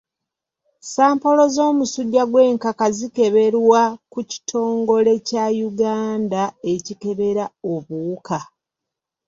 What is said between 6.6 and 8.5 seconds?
ekikebera obuwuka.